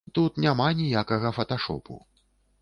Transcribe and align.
Тут 0.17 0.39
няма 0.45 0.69
ніякага 0.79 1.33
фаташопу. 1.37 2.01